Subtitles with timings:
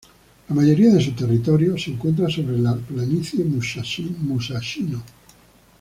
[0.49, 5.03] La mayoría de su territorio se encuentra sobre la planicie Musashino.